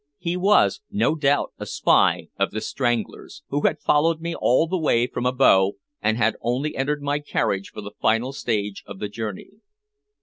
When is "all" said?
4.33-4.65